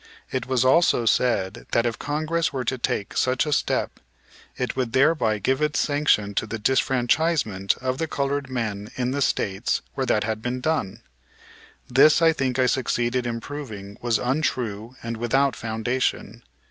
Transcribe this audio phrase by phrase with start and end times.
[0.31, 3.99] It was also said that if Congress were to take such a step
[4.57, 9.21] it would thereby give its sanction to the disfranchisement of the colored men in the
[9.21, 11.03] States where that had been done.
[11.87, 16.41] This I think I succeeded in proving was untrue and without foundation.